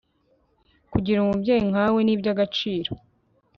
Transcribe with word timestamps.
kugira 0.91 1.17
umubyeyi 1.21 1.63
nkawe 1.71 1.99
ni 2.03 2.19
byagaciro 2.19 2.91